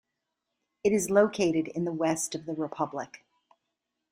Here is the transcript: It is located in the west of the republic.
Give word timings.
It 0.83 0.93
is 0.93 1.11
located 1.11 1.67
in 1.67 1.85
the 1.85 1.91
west 1.91 2.33
of 2.33 2.47
the 2.47 2.55
republic. 2.55 3.23